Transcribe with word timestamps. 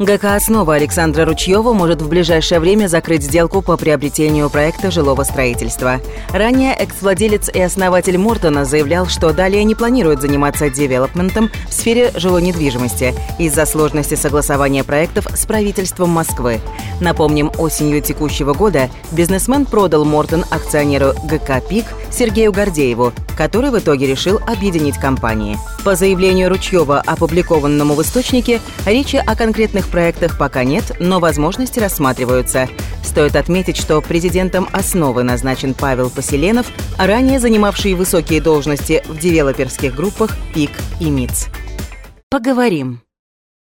ГК 0.00 0.34
«Основа» 0.34 0.76
Александра 0.76 1.26
Ручьева 1.26 1.74
может 1.74 2.00
в 2.00 2.08
ближайшее 2.08 2.58
время 2.58 2.88
закрыть 2.88 3.22
сделку 3.22 3.60
по 3.60 3.76
приобретению 3.76 4.48
проекта 4.48 4.90
жилого 4.90 5.24
строительства. 5.24 6.00
Ранее 6.30 6.72
экс-владелец 6.72 7.50
и 7.50 7.60
основатель 7.60 8.16
Мортона 8.16 8.64
заявлял, 8.64 9.08
что 9.08 9.34
далее 9.34 9.62
не 9.62 9.74
планирует 9.74 10.22
заниматься 10.22 10.70
девелопментом 10.70 11.50
в 11.68 11.74
сфере 11.74 12.12
жилой 12.14 12.40
недвижимости 12.40 13.14
из-за 13.38 13.66
сложности 13.66 14.14
согласования 14.14 14.84
проектов 14.84 15.26
с 15.34 15.44
правительством 15.44 16.08
Москвы. 16.08 16.60
Напомним, 17.02 17.52
осенью 17.58 18.00
текущего 18.00 18.54
года 18.54 18.88
бизнесмен 19.12 19.66
продал 19.66 20.06
Мортон 20.06 20.46
акционеру 20.50 21.12
ГК 21.24 21.60
«Пик» 21.60 21.84
Сергею 22.10 22.52
Гордееву, 22.52 23.12
который 23.36 23.70
в 23.70 23.78
итоге 23.78 24.06
решил 24.06 24.40
объединить 24.46 24.98
компании. 24.98 25.58
По 25.84 25.94
заявлению 25.94 26.48
Ручьева, 26.48 27.00
опубликованному 27.00 27.94
в 27.94 28.02
источнике, 28.02 28.60
речи 28.84 29.16
о 29.16 29.36
конкретных 29.36 29.89
проектах 29.90 30.38
пока 30.38 30.64
нет, 30.64 30.92
но 31.00 31.20
возможности 31.20 31.78
рассматриваются. 31.78 32.68
Стоит 33.04 33.36
отметить, 33.36 33.76
что 33.76 34.00
президентом 34.00 34.68
«Основы» 34.72 35.22
назначен 35.22 35.74
Павел 35.74 36.10
Поселенов, 36.10 36.66
ранее 36.98 37.40
занимавший 37.40 37.94
высокие 37.94 38.40
должности 38.40 39.02
в 39.06 39.18
девелоперских 39.18 39.94
группах 39.94 40.36
ПИК 40.54 40.70
и 41.00 41.10
МИЦ. 41.10 41.48
Поговорим. 42.30 43.02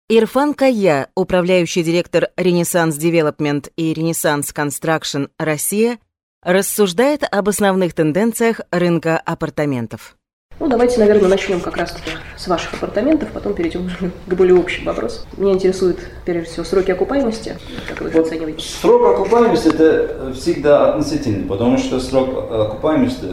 Ирфан 0.09 0.53
Кая, 0.53 1.09
управляющий 1.16 1.84
директор 1.84 2.30
«Renaissance 2.36 2.98
Development» 2.98 3.70
и 3.76 3.94
«Renaissance 3.94 4.52
Construction 4.52 5.26
Россия», 5.38 6.00
рассуждает 6.42 7.23
об 7.30 7.50
основных 7.50 7.94
тенденциях 7.94 8.61
рынка 8.72 9.17
апартаментов. 9.17 10.19
Ну, 10.60 10.68
давайте, 10.68 11.00
наверное, 11.00 11.30
начнем 11.30 11.62
как 11.62 11.78
раз-таки 11.78 12.12
с 12.36 12.48
ваших 12.48 12.74
апартаментов, 12.74 13.30
потом 13.32 13.54
перейдем 13.54 13.90
к 14.28 14.34
более 14.34 14.60
общим 14.60 14.84
вопросам. 14.84 15.24
Меня 15.38 15.54
интересует, 15.54 16.00
прежде 16.26 16.52
всего, 16.52 16.66
сроки 16.66 16.92
окупаемости. 16.92 17.58
Как 17.88 18.02
вы 18.02 18.10
их 18.10 18.16
вот 18.16 18.26
оцениваете? 18.26 18.62
Срок 18.62 19.20
окупаемости– 19.20 19.68
это 19.70 20.34
всегда 20.34 20.92
относительно, 20.92 21.48
потому 21.48 21.78
что 21.78 22.02
срок 22.02 22.52
окупаемости, 22.52 23.28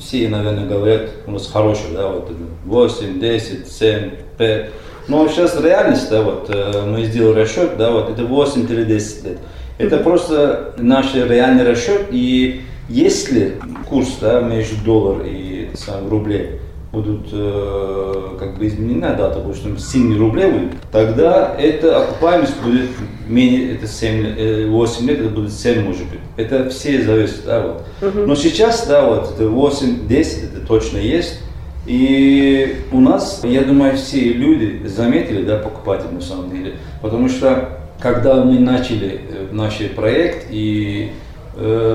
все, 0.00 0.28
наверное, 0.28 0.66
говорят, 0.66 1.10
у 1.26 1.32
нас 1.32 1.50
хороший, 1.52 1.92
да, 1.94 2.08
вот 2.08 2.32
8, 2.64 3.20
10, 3.20 3.70
7, 3.70 4.10
5. 4.38 4.70
Но 5.08 5.28
сейчас 5.28 5.60
реальность, 5.60 6.08
да, 6.08 6.22
вот 6.22 6.48
э, 6.48 6.82
мы 6.86 7.04
сделали 7.04 7.40
расчет, 7.40 7.76
да, 7.76 7.90
вот 7.90 8.10
это 8.10 8.22
8-10 8.22 9.28
лет. 9.28 9.38
Это 9.76 9.98
просто 9.98 10.74
наш 10.78 11.14
реальный 11.14 11.64
расчет, 11.64 12.06
и 12.10 12.62
если 12.88 13.56
курс 13.88 14.18
да, 14.20 14.40
между 14.40 14.82
доллар 14.84 15.22
и 15.26 15.70
сам, 15.74 16.08
рублей 16.08 16.60
будут 16.90 17.28
э, 17.32 18.36
как 18.38 18.56
бы 18.56 18.66
изменена 18.66 19.14
дата, 19.14 19.36
потому 19.36 19.54
что 19.54 19.78
7 19.78 20.18
рублей 20.18 20.50
будет, 20.50 20.72
тогда 20.90 21.54
эта 21.58 22.02
окупаемость 22.02 22.58
будет 22.62 22.88
менее, 23.28 23.74
это 23.74 23.86
7, 23.86 24.70
8 24.70 25.04
э, 25.04 25.06
лет, 25.06 25.20
это 25.20 25.28
будет 25.28 25.52
7 25.52 25.84
может 25.84 26.08
быть. 26.08 26.20
Это 26.36 26.70
все 26.70 27.02
зависит, 27.02 27.44
да, 27.44 27.60
вот. 27.60 27.84
Uh-huh. 28.00 28.26
Но 28.26 28.34
сейчас, 28.34 28.86
да, 28.86 29.04
вот, 29.04 29.34
это 29.34 29.44
8-10, 29.44 30.08
это 30.46 30.66
точно 30.66 30.96
есть. 30.98 31.40
И 31.86 32.76
у 32.92 33.00
нас, 33.00 33.42
я 33.44 33.62
думаю, 33.62 33.96
все 33.96 34.32
люди 34.32 34.86
заметили, 34.86 35.42
да, 35.44 35.56
покупатели 35.56 36.14
на 36.14 36.20
самом 36.20 36.50
деле, 36.50 36.76
потому 37.02 37.28
что 37.28 37.78
когда 38.00 38.42
мы 38.44 38.58
начали 38.58 39.20
э, 39.28 39.48
наш 39.52 39.78
проект 39.94 40.46
и 40.50 41.12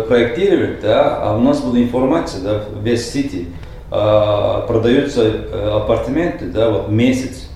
проектировать, 0.08 0.82
да, 0.82 1.18
а 1.22 1.38
у 1.38 1.42
нас 1.42 1.62
была 1.62 1.78
информация, 1.78 2.42
да, 2.42 2.64
в 2.70 2.84
Вест-Сити 2.84 3.48
э, 3.92 4.62
продаются 4.68 5.24
э, 5.24 5.70
апартаменты, 5.76 6.46
да, 6.48 6.70
вот 6.70 6.90
месяц, 6.90 7.50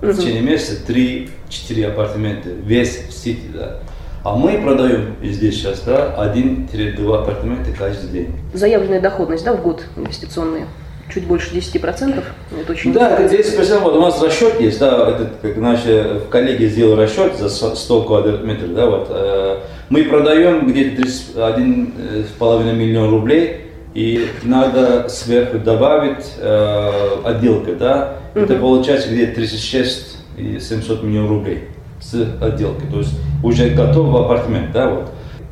в 0.00 0.14
течение 0.14 0.42
месяца 0.42 0.80
3-4 0.86 1.86
апартамента, 1.86 2.50
Вест-Сити, 2.50 3.46
да. 3.54 3.78
А 4.22 4.36
мы 4.36 4.58
продаем 4.58 5.16
здесь 5.22 5.56
сейчас, 5.56 5.80
да, 5.80 6.14
1-2 6.18 7.22
апартамента 7.22 7.70
каждый 7.78 8.10
день. 8.10 8.36
Заявленная 8.52 9.00
доходность, 9.00 9.44
да, 9.44 9.54
в 9.54 9.62
год 9.62 9.84
инвестиционные? 9.96 10.66
чуть 11.12 11.26
больше 11.26 11.54
10%. 11.54 12.24
Это 12.60 12.72
очень 12.72 12.92
да, 12.92 13.18
это 13.18 13.34
10%. 13.34 13.78
Вот 13.80 13.94
у 13.94 14.00
нас 14.00 14.22
расчет 14.22 14.60
есть, 14.60 14.78
да, 14.78 15.10
это, 15.10 15.30
как 15.42 15.56
наши 15.58 16.22
коллеги 16.30 16.64
сделали 16.64 17.02
расчет 17.02 17.36
за 17.36 17.48
100 17.48 18.02
квадратных 18.02 18.44
метров, 18.44 18.74
да, 18.74 18.86
вот. 18.86 19.06
Э, 19.10 19.58
мы 19.90 20.04
продаем 20.04 20.66
где-то 20.66 21.02
31,5 21.02 22.72
миллион 22.72 23.10
рублей, 23.10 23.60
и 23.94 24.26
надо 24.42 25.08
сверху 25.08 25.58
добавить 25.58 26.24
э, 26.38 26.90
отделка, 27.24 27.74
да, 27.74 28.16
угу. 28.34 28.44
это 28.44 28.56
получается 28.56 29.08
где-то 29.10 29.36
36 29.36 30.18
и 30.36 30.58
700 30.58 31.02
миллионов 31.04 31.30
рублей 31.30 31.68
с 32.00 32.14
отделкой, 32.40 32.88
то 32.90 32.98
есть 32.98 33.14
уже 33.42 33.70
готовый 33.70 34.24
апартамент, 34.24 34.72
да, 34.72 34.88
вот. 34.88 35.10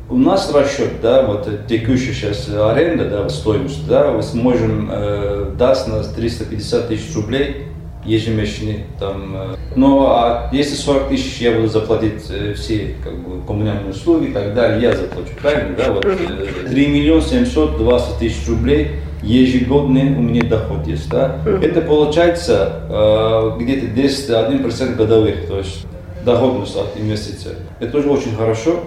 У 0.09 0.17
нас 0.17 0.53
расчет, 0.53 1.01
да, 1.01 1.23
вот 1.23 1.49
текущая 1.67 2.13
сейчас 2.13 2.49
аренда, 2.49 3.09
да, 3.09 3.29
стоимость, 3.29 3.87
да, 3.87 4.11
мы 4.11 4.21
сможем 4.21 4.89
э, 4.91 5.51
даст 5.57 5.87
нас 5.87 6.09
350 6.09 6.89
тысяч 6.89 7.15
рублей 7.15 7.67
ежемесячный, 8.05 8.85
там, 8.99 9.35
э, 9.35 9.55
ну, 9.75 10.05
а 10.07 10.49
если 10.51 10.75
40 10.75 11.09
тысяч 11.09 11.39
я 11.39 11.53
буду 11.53 11.67
заплатить 11.67 12.23
э, 12.29 12.53
все, 12.53 12.95
как 13.03 13.13
бы, 13.17 13.45
коммунальные 13.45 13.91
услуги 13.91 14.27
и 14.27 14.33
так 14.33 14.53
далее, 14.53 14.81
я 14.81 14.95
заплачу, 14.95 15.29
правильно, 15.41 15.75
да, 15.77 15.91
вот, 15.93 16.05
э, 16.05 16.65
3 16.69 16.87
миллиона 16.87 17.21
720 17.21 18.17
тысяч 18.19 18.47
рублей 18.47 18.91
ежегодный 19.21 20.15
у 20.17 20.21
меня 20.21 20.43
доход 20.43 20.85
есть, 20.85 21.09
да, 21.09 21.37
это 21.45 21.81
получается 21.81 22.81
э, 22.89 23.51
где-то 23.59 23.85
10-1% 23.87 24.95
годовых, 24.95 25.47
то 25.47 25.59
есть 25.59 25.85
доходность 26.25 26.75
от 26.75 26.97
инвестиций. 26.97 27.51
Это 27.79 27.91
тоже 27.91 28.09
очень 28.09 28.35
хорошо, 28.35 28.79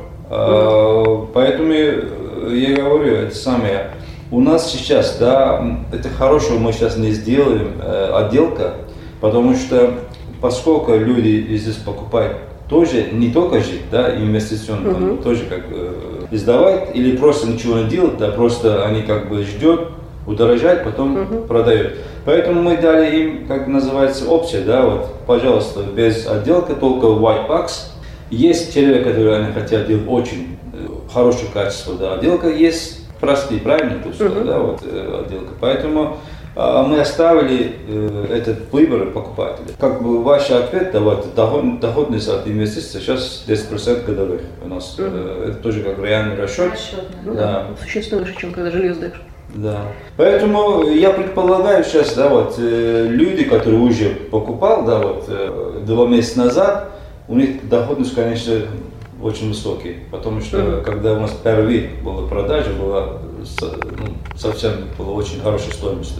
поэтому 1.34 1.72
я 1.72 2.76
говорю, 2.76 3.14
это 3.14 3.34
самое. 3.34 3.90
У 4.30 4.40
нас 4.40 4.72
сейчас, 4.72 5.18
да, 5.18 5.64
это 5.92 6.08
хорошего 6.08 6.58
мы 6.58 6.72
сейчас 6.72 6.96
не 6.96 7.12
сделаем, 7.12 7.74
э, 7.80 8.10
отделка, 8.12 8.74
потому 9.26 9.56
что 9.56 9.94
поскольку 10.40 10.94
люди 10.94 11.56
здесь 11.56 11.74
покупают 11.74 12.36
тоже 12.68 13.08
не 13.10 13.32
только 13.32 13.58
жить, 13.58 13.82
да, 13.90 14.14
инвестиционно, 14.16 14.88
uh-huh. 14.88 15.22
тоже 15.22 15.44
как 15.48 15.64
э, 15.68 16.26
издавать 16.30 16.94
или 16.94 17.16
просто 17.16 17.48
ничего 17.48 17.78
не 17.78 17.88
делать, 17.88 18.18
да, 18.18 18.28
просто 18.28 18.84
они 18.84 19.02
как 19.02 19.28
бы 19.28 19.42
ждет, 19.42 19.88
удорожать, 20.28 20.84
потом 20.84 21.16
uh-huh. 21.16 21.46
продают. 21.48 21.94
Поэтому 22.24 22.62
мы 22.62 22.76
дали 22.76 23.20
им, 23.20 23.46
как 23.48 23.66
называется, 23.66 24.28
опция, 24.28 24.64
да, 24.64 24.84
вот, 24.84 25.12
пожалуйста, 25.26 25.82
без 25.82 26.26
отделка, 26.26 26.74
только 26.74 27.06
white 27.06 27.48
box, 27.48 27.90
есть 28.30 28.72
человек, 28.72 29.04
который 29.04 29.38
они 29.38 29.52
хотят 29.52 29.88
делать 29.88 30.04
очень 30.06 30.56
э, 30.72 30.86
хорошее 31.12 31.48
качество, 31.52 31.94
да, 31.94 32.14
отделка 32.14 32.48
есть 32.48 33.04
простые, 33.20 33.60
правильно, 33.60 34.00
то 34.02 34.08
есть, 34.08 34.20
uh-huh. 34.20 34.44
да, 34.44 34.58
вот 34.60 34.82
э, 34.84 35.24
отделка. 35.24 35.52
Поэтому 35.60 36.18
мы 36.56 37.00
оставили 37.00 37.74
э, 37.86 38.26
этот 38.30 38.72
выбор 38.72 39.10
покупателя. 39.10 39.66
Как 39.78 40.02
бы 40.02 40.22
ваш 40.22 40.50
ответ, 40.50 40.90
да, 40.90 41.00
вот, 41.00 41.34
доход, 41.34 41.80
доходность 41.80 42.28
от 42.28 42.48
инвестиций 42.48 43.00
сейчас 43.00 43.44
10% 43.46 44.06
годовых 44.06 44.40
у 44.64 44.68
нас. 44.68 44.96
Uh-huh. 44.98 45.50
Это 45.50 45.58
тоже 45.58 45.82
как 45.82 45.98
реальный 45.98 46.34
расчет. 46.36 46.72
Расчет, 46.72 47.04
ну, 47.24 47.34
да. 47.34 47.40
да. 47.40 47.66
Существенно 47.82 48.22
выше, 48.22 48.34
чем 48.38 48.52
когда 48.52 48.70
жилье 48.70 48.94
сдаешь. 48.94 49.20
Да. 49.54 49.82
Поэтому 50.16 50.88
я 50.88 51.10
предполагаю 51.10 51.84
сейчас, 51.84 52.14
да, 52.14 52.30
вот, 52.30 52.54
люди, 52.58 53.44
которые 53.44 53.78
уже 53.78 54.08
покупал, 54.30 54.86
да, 54.86 54.98
вот, 54.98 55.84
два 55.84 56.06
месяца 56.06 56.38
назад, 56.38 56.88
у 57.28 57.34
них 57.34 57.68
доходность, 57.68 58.14
конечно, 58.14 58.62
очень 59.22 59.48
высокий, 59.48 59.96
потому 60.10 60.40
что 60.40 60.58
mm-hmm. 60.58 60.82
когда 60.82 61.14
у 61.14 61.20
нас 61.20 61.32
первый 61.42 61.90
была 62.02 62.26
продажа, 62.26 62.70
была 62.70 63.18
ну, 63.38 64.36
совсем 64.36 64.72
была 64.98 65.12
очень 65.12 65.40
хорошая 65.40 65.72
стоимость 65.72 66.18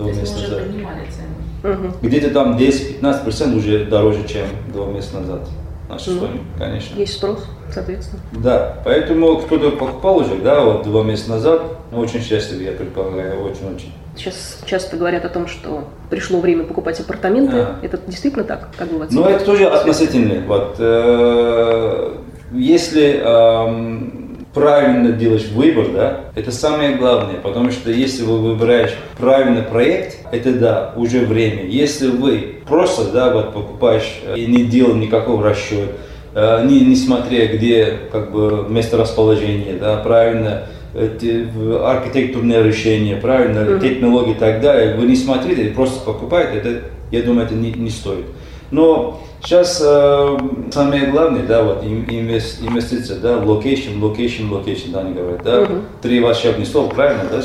Уже 0.00 0.20
поднимали 0.20 1.06
цену. 1.10 1.38
Mm-hmm. 1.62 1.94
Где-то 2.02 2.30
там 2.30 2.56
10-15% 2.56 3.56
уже 3.56 3.84
дороже, 3.86 4.26
чем 4.28 4.46
два 4.72 4.86
месяца 4.86 5.18
назад. 5.20 5.48
Наша 5.88 6.10
mm-hmm. 6.10 6.16
стоимость, 6.16 6.42
конечно. 6.58 6.98
Есть 6.98 7.14
спрос, 7.14 7.44
соответственно. 7.72 8.22
Да, 8.32 8.76
поэтому 8.84 9.38
кто-то 9.38 9.70
покупал 9.70 10.18
уже, 10.18 10.36
да, 10.36 10.60
вот 10.60 10.82
два 10.84 11.02
месяца 11.02 11.30
назад, 11.30 11.62
очень 11.92 12.20
счастлив, 12.20 12.60
я 12.60 12.72
предполагаю, 12.72 13.42
очень-очень. 13.42 13.92
Сейчас 14.14 14.58
часто 14.66 14.96
говорят 14.96 15.24
о 15.24 15.28
том, 15.28 15.46
что 15.46 15.84
пришло 16.10 16.40
время 16.40 16.64
покупать 16.64 17.00
апартаменты. 17.00 17.56
А. 17.56 17.78
Это 17.82 17.98
действительно 18.06 18.44
так, 18.44 18.68
как 18.76 18.88
бы 18.88 19.06
Ну, 19.10 19.24
это 19.24 19.44
тоже 19.44 19.66
относительно. 19.66 20.44
Вот, 20.46 20.76
э, 20.78 22.16
если 22.52 23.20
э, 23.22 24.17
правильно 24.58 25.12
делаешь 25.12 25.48
выбор, 25.52 25.88
да, 25.92 26.20
это 26.34 26.50
самое 26.50 26.96
главное, 26.96 27.36
потому 27.36 27.70
что 27.70 27.90
если 27.90 28.24
вы 28.24 28.38
выбираешь 28.38 28.94
правильный 29.16 29.62
проект, 29.62 30.18
это 30.32 30.52
да, 30.52 30.92
уже 30.96 31.20
время. 31.20 31.64
Если 31.66 32.08
вы 32.08 32.56
просто, 32.66 33.10
да, 33.12 33.32
вот 33.32 33.54
покупаешь 33.54 34.20
и 34.36 34.46
не 34.46 34.64
делал 34.64 34.94
никакого 34.94 35.42
расчета, 35.42 35.92
э, 36.34 36.66
не, 36.66 36.80
не 36.80 36.96
смотря 36.96 37.46
где 37.46 37.98
как 38.10 38.32
бы 38.32 38.66
место 38.68 38.96
расположения, 38.96 39.74
да, 39.80 39.96
правильно 39.98 40.64
архитектурное 40.94 42.62
решение, 42.62 43.16
правильно, 43.16 43.58
mm-hmm. 43.58 43.80
технологии 43.80 44.32
и 44.32 44.38
так 44.38 44.60
далее, 44.60 44.96
вы 44.96 45.06
не 45.06 45.16
смотрите, 45.16 45.70
просто 45.70 46.04
покупаете, 46.04 46.58
это, 46.58 46.80
я 47.10 47.22
думаю, 47.22 47.46
это 47.46 47.54
не, 47.54 47.72
не 47.72 47.90
стоит. 47.90 48.24
Но 48.70 49.20
сейчас 49.42 49.80
э, 49.84 50.38
самое 50.72 51.06
главное, 51.06 51.42
да, 51.42 51.62
вот 51.62 51.84
инвест, 51.84 52.62
инвестиция, 52.62 53.18
да, 53.18 53.38
location, 53.38 54.00
location, 54.00 54.50
location, 54.50 54.90
да, 54.92 55.00
они 55.00 55.14
говорят, 55.14 55.42
да, 55.42 55.62
uh-huh. 55.62 55.82
три 56.02 56.20
волшебных 56.20 56.66
слова, 56.66 56.88
правильно, 56.88 57.24
да? 57.30 57.42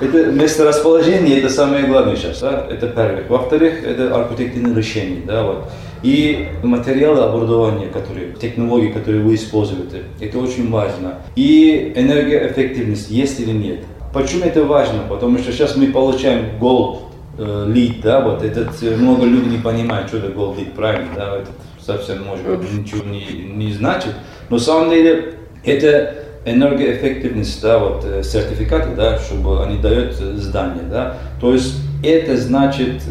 Это 0.00 0.32
месторасположение, 0.32 1.38
это 1.38 1.48
самое 1.48 1.86
главное 1.86 2.16
сейчас, 2.16 2.40
да, 2.40 2.66
это 2.68 2.88
первое. 2.88 3.24
Во-вторых, 3.28 3.84
это 3.84 4.14
архитектурное 4.14 4.74
решение, 4.74 5.22
да, 5.24 5.44
вот. 5.44 5.70
И 6.02 6.48
материалы 6.62 7.22
оборудования, 7.22 7.86
которые, 7.86 8.32
технологии, 8.32 8.88
которые 8.88 9.22
вы 9.22 9.36
используете, 9.36 10.02
это 10.20 10.38
очень 10.38 10.70
важно. 10.70 11.14
И 11.34 11.92
энергоэффективность, 11.96 13.10
есть 13.10 13.40
или 13.40 13.52
нет. 13.52 13.80
Почему 14.12 14.44
это 14.44 14.64
важно? 14.64 15.00
Потому 15.08 15.38
что 15.38 15.50
сейчас 15.50 15.76
мы 15.76 15.86
получаем 15.86 16.58
gold 16.60 16.98
э, 17.38 17.66
lead, 17.68 18.02
да, 18.02 18.20
вот 18.20 18.42
этот, 18.42 18.82
э, 18.82 18.96
много 18.96 19.24
людей 19.26 19.50
не 19.50 19.58
понимают, 19.58 20.08
что 20.08 20.18
это 20.18 20.28
gold 20.28 20.56
lead, 20.56 20.74
правильно, 20.74 21.08
да, 21.14 21.36
это 21.36 21.50
совсем, 21.78 22.24
может 22.24 22.46
быть, 22.46 22.72
ничего 22.72 23.04
не, 23.04 23.24
не 23.54 23.72
значит. 23.72 24.12
Но 24.48 24.56
на 24.56 24.62
самом 24.62 24.90
деле 24.90 25.34
это 25.64 26.14
энергоэффективность, 26.44 27.62
да, 27.62 27.78
вот 27.78 28.04
э, 28.04 28.22
сертификаты, 28.22 28.94
да, 28.94 29.18
чтобы 29.18 29.64
они 29.64 29.78
дают 29.78 30.14
здание, 30.14 30.84
да, 30.90 31.16
то 31.40 31.52
есть 31.52 31.74
это 32.02 32.36
значит, 32.36 33.02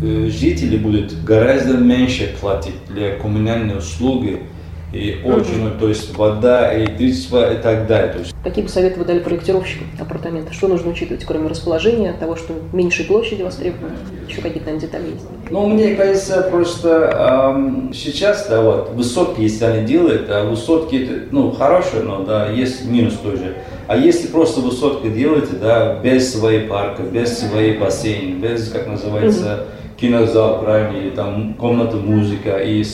жители 0.00 0.76
будут 0.76 1.24
гораздо 1.24 1.78
меньше 1.78 2.32
платить 2.40 2.76
для 2.88 3.16
коммунальной 3.16 3.78
услуги, 3.78 4.42
и 4.92 5.20
очень, 5.24 5.66
угу. 5.66 5.80
то 5.80 5.88
есть 5.88 6.16
вода, 6.16 6.76
электричество 6.78 7.52
и 7.52 7.60
так 7.60 7.86
далее. 7.86 8.12
То 8.12 8.18
есть... 8.20 8.34
Какие 8.44 8.64
бы 8.64 8.70
советы 8.70 8.98
вы 8.98 9.04
дали 9.04 9.18
проектировщикам 9.18 9.88
апартамента? 9.98 10.52
Что 10.52 10.68
нужно 10.68 10.90
учитывать, 10.90 11.24
кроме 11.24 11.48
расположения, 11.48 12.12
того, 12.12 12.36
что 12.36 12.54
меньшей 12.72 13.04
площади 13.04 13.42
востребованы? 13.42 13.96
Еще 14.28 14.40
какие-то 14.40 14.74
детали 14.76 15.10
есть? 15.10 15.26
Ну, 15.50 15.66
мне 15.66 15.94
кажется, 15.96 16.42
просто 16.50 17.52
эм, 17.54 17.92
сейчас, 17.92 18.46
да, 18.48 18.62
вот, 18.62 18.90
высотки, 18.92 19.40
если 19.40 19.64
они 19.64 19.86
делают, 19.86 20.28
а 20.30 20.48
высотки, 20.48 21.26
ну, 21.30 21.50
хорошие, 21.50 22.02
но, 22.02 22.22
да, 22.24 22.50
есть 22.50 22.84
минус 22.86 23.14
тоже. 23.14 23.56
А 23.88 23.96
если 23.96 24.28
просто 24.28 24.60
высотки 24.60 25.08
делаете, 25.08 25.56
да, 25.60 26.00
без 26.00 26.32
своей 26.32 26.68
парка, 26.68 27.02
без 27.02 27.38
своей 27.38 27.76
бассейн, 27.76 28.40
без, 28.40 28.68
как 28.70 28.86
называется, 28.86 29.64
кинозал, 29.96 30.60
правильно, 30.60 30.96
или 30.96 31.10
там 31.10 31.54
комната 31.54 31.96
музыка, 31.96 32.58
и 32.58 32.84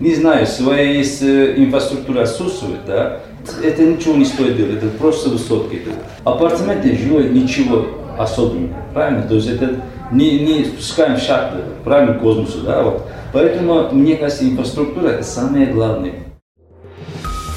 не 0.00 0.14
знаю, 0.14 0.46
своя 0.46 0.90
есть 0.90 1.22
э, 1.22 1.54
инфраструктура 1.56 2.22
отсутствует, 2.22 2.84
да, 2.86 3.20
это 3.62 3.82
ничего 3.82 4.14
не 4.16 4.24
стоит 4.24 4.56
делать, 4.56 4.76
это 4.76 4.88
просто 4.88 5.30
высотки. 5.30 5.82
Апартаменты 6.24 6.96
жилое 6.96 7.28
ничего 7.28 7.86
особенного, 8.18 8.74
правильно? 8.92 9.22
То 9.22 9.34
есть 9.34 9.48
это 9.48 9.80
не, 10.10 10.40
не 10.40 10.64
спускаем 10.64 11.18
шаг, 11.18 11.52
правильно, 11.84 12.14
к 12.14 12.20
космосу, 12.20 12.60
да, 12.62 12.82
вот. 12.82 13.06
Поэтому, 13.32 13.90
мне 13.92 14.16
кажется, 14.16 14.44
инфраструктура– 14.44 15.08
это 15.10 15.24
самое 15.24 15.66
главное. 15.66 16.14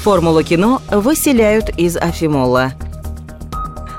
Формулу 0.02 0.42
кино 0.42 0.80
выселяют 0.90 1.70
из 1.76 1.96
Афимола. 1.96 2.72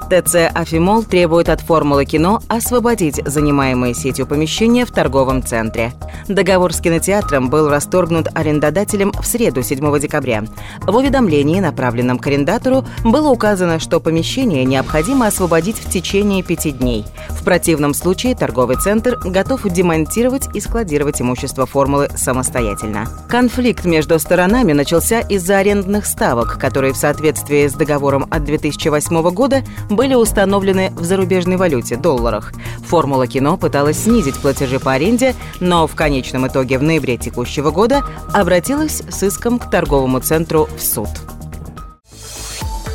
ТЦ 0.09 0.49
«Афимол» 0.55 1.03
требует 1.03 1.49
от 1.49 1.61
«Формулы 1.61 2.03
кино» 2.03 2.41
освободить 2.47 3.21
занимаемые 3.23 3.93
сетью 3.93 4.25
помещения 4.25 4.83
в 4.83 4.91
торговом 4.91 5.43
центре. 5.43 5.93
Договор 6.27 6.73
с 6.73 6.81
кинотеатром 6.81 7.51
был 7.51 7.69
расторгнут 7.69 8.27
арендодателем 8.33 9.11
в 9.11 9.23
среду, 9.23 9.61
7 9.61 9.99
декабря. 9.99 10.45
В 10.81 10.95
уведомлении, 10.95 11.59
направленном 11.59 12.17
к 12.17 12.25
арендатору, 12.25 12.85
было 13.03 13.29
указано, 13.29 13.79
что 13.79 13.99
помещение 13.99 14.65
необходимо 14.65 15.27
освободить 15.27 15.77
в 15.77 15.87
течение 15.91 16.41
пяти 16.41 16.71
дней. 16.71 17.05
В 17.29 17.43
противном 17.43 17.93
случае 17.93 18.35
торговый 18.35 18.77
центр 18.77 19.19
готов 19.23 19.63
демонтировать 19.63 20.47
и 20.55 20.59
складировать 20.59 21.21
имущество 21.21 21.67
«Формулы» 21.67 22.09
самостоятельно. 22.15 23.07
Конфликт 23.27 23.85
между 23.85 24.17
сторонами 24.17 24.73
начался 24.73 25.19
из-за 25.19 25.57
арендных 25.59 26.07
ставок, 26.07 26.57
которые 26.57 26.93
в 26.93 26.97
соответствии 26.97 27.67
с 27.67 27.73
договором 27.73 28.25
от 28.31 28.43
2008 28.43 29.21
года 29.29 29.63
были 29.99 30.13
установлены 30.13 30.91
в 30.91 31.03
зарубежной 31.03 31.57
валюте– 31.57 31.97
долларах. 31.97 32.53
Формула 32.87 33.27
кино 33.27 33.57
пыталась 33.57 34.03
снизить 34.03 34.39
платежи 34.39 34.79
по 34.79 34.93
аренде, 34.93 35.35
но 35.59 35.87
в 35.87 35.95
конечном 35.95 36.47
итоге 36.47 36.79
в 36.79 36.83
ноябре 36.83 37.17
текущего 37.17 37.69
года 37.69 38.05
обратилась 38.33 39.03
с 39.09 39.23
иском 39.23 39.59
к 39.59 39.69
торговому 39.69 40.21
центру 40.21 40.69
в 40.77 40.81
суд. 40.81 41.09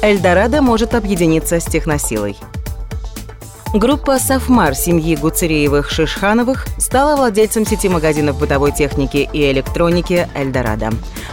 Эльдорадо 0.00 0.62
может 0.62 0.94
объединиться 0.94 1.60
с 1.60 1.66
техносилой. 1.66 2.38
Группа 3.74 4.20
«Сафмар» 4.20 4.76
семьи 4.76 5.16
Гуцериевых-Шишхановых 5.16 6.68
стала 6.78 7.16
владельцем 7.16 7.66
сети 7.66 7.88
магазинов 7.88 8.38
бытовой 8.38 8.70
техники 8.70 9.28
и 9.32 9.50
электроники 9.50 10.28
«Эльдорадо». 10.36 10.90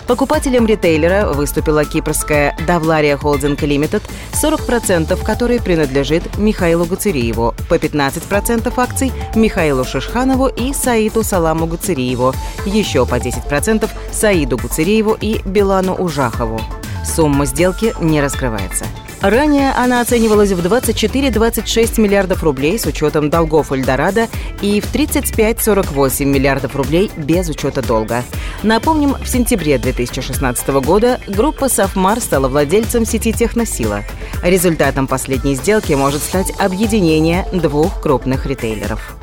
Покупателем 0.08 0.66
ритейлера 0.66 1.28
выступила 1.28 1.86
кипрская 1.86 2.58
«Давлария 2.66 3.16
Холдинг 3.16 3.62
Лимитед», 3.62 4.02
40% 4.42 5.24
которой 5.24 5.62
принадлежит 5.62 6.36
Михаилу 6.40 6.86
Гуцериеву, 6.86 7.54
по 7.70 7.76
15% 7.76 8.74
акций 8.76 9.12
Михаилу 9.36 9.86
Шишханову 9.86 10.48
и 10.48 10.74
Саиду 10.74 11.22
Саламу 11.22 11.68
Гуцериеву, 11.68 12.34
еще 12.66 13.06
по 13.06 13.20
10% 13.20 13.88
Саиду 14.12 14.58
Гуцериеву 14.58 15.16
и 15.22 15.42
Билану 15.46 15.94
Ужахову. 15.94 16.60
Сумма 17.06 17.46
сделки 17.46 17.94
не 18.00 18.20
раскрывается. 18.20 18.86
Ранее 19.21 19.71
она 19.73 20.01
оценивалась 20.01 20.51
в 20.51 20.65
24-26 20.65 22.01
миллиардов 22.01 22.41
рублей 22.41 22.79
с 22.79 22.88
учетом 22.88 23.29
долгов 23.29 23.71
Эльдорадо 23.71 24.27
и 24.62 24.81
в 24.81 24.91
35-48 24.94 26.25
миллиардов 26.25 26.75
рублей 26.75 27.12
без 27.15 27.47
учета 27.47 27.83
долга. 27.83 28.23
Напомним, 28.63 29.13
в 29.13 29.27
сентябре 29.27 29.77
2016 29.77 30.68
года 30.83 31.19
группа 31.27 31.69
«Сафмар» 31.69 32.19
стала 32.19 32.47
владельцем 32.47 33.06
сети 33.06 33.31
«Техносила». 33.31 34.03
Результатом 34.44 35.06
последней 35.06 35.54
сделки 35.54 35.94
может 35.94 36.23
стать 36.23 36.51
объединение 36.59 37.45
двух 37.54 38.01
крупных 38.01 38.47
ритейлеров. 38.47 39.16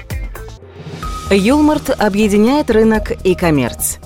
Юлмарт 1.30 1.90
объединяет 1.90 2.70
рынок 2.70 3.10
и 3.24 3.34
коммерц. 3.34 3.96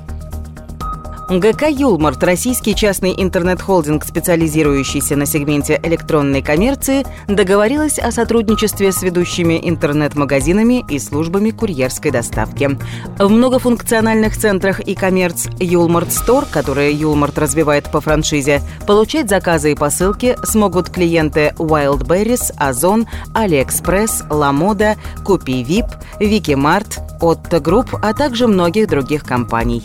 ГК 1.40 1.68
«Юлмарт»– 1.68 2.22
российский 2.24 2.74
частный 2.74 3.14
интернет-холдинг, 3.16 4.04
специализирующийся 4.04 5.16
на 5.16 5.24
сегменте 5.24 5.80
электронной 5.82 6.42
коммерции, 6.42 7.06
договорилась 7.28 7.98
о 7.98 8.10
сотрудничестве 8.10 8.92
с 8.92 9.02
ведущими 9.02 9.60
интернет-магазинами 9.62 10.84
и 10.90 10.98
службами 10.98 11.50
курьерской 11.50 12.10
доставки. 12.10 12.78
В 13.18 13.28
многофункциональных 13.28 14.36
центрах 14.36 14.80
и 14.80 14.94
коммерц 14.94 15.46
«Юлмарт 15.58 16.12
Стор», 16.12 16.44
которые 16.44 16.92
«Юлмарт» 16.92 17.38
развивает 17.38 17.90
по 17.90 18.00
франшизе, 18.00 18.60
получать 18.86 19.28
заказы 19.28 19.72
и 19.72 19.74
посылки 19.74 20.36
смогут 20.44 20.90
клиенты 20.90 21.54
Wildberries, 21.56 22.52
Озон, 22.58 23.06
AliExpress, 23.34 24.28
Lamoda, 24.28 24.96
KupiVIP, 25.24 25.86
Викимарт, 26.20 26.98
Otto 27.20 27.60
Group, 27.60 27.94
а 28.02 28.12
также 28.12 28.46
многих 28.48 28.88
других 28.88 29.24
компаний. 29.24 29.82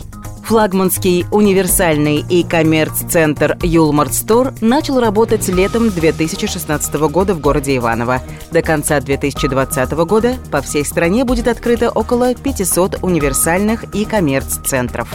Флагманский 0.48 1.26
универсальный 1.30 2.24
e-commerce 2.26 2.42
центр 2.42 3.58
Ulmart 3.62 4.14
Store 4.14 4.54
начал 4.62 4.98
работать 4.98 5.46
летом 5.48 5.90
2016 5.90 6.94
года 7.10 7.34
в 7.34 7.40
городе 7.40 7.76
Иваново. 7.76 8.22
До 8.50 8.62
конца 8.62 8.98
2020 8.98 9.90
года 10.06 10.36
по 10.50 10.62
всей 10.62 10.86
стране 10.86 11.26
будет 11.26 11.48
открыто 11.48 11.90
около 11.90 12.34
500 12.34 13.00
универсальных 13.02 13.94
e-commerce 13.94 14.06
центров. 14.06 15.14